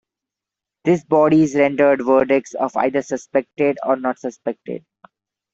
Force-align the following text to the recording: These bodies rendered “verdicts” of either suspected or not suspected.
These 0.83 1.03
bodies 1.05 1.55
rendered 1.55 2.03
“verdicts” 2.03 2.55
of 2.55 2.75
either 2.75 3.03
suspected 3.03 3.77
or 3.85 3.97
not 3.97 4.17
suspected. 4.17 4.83